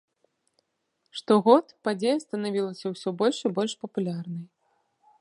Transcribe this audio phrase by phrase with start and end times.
[1.19, 4.45] Штогод падзея станавілася ўсё больш і больш папулярнай.